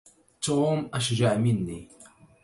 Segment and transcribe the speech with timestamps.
[0.41, 1.87] توم أشجع منّي.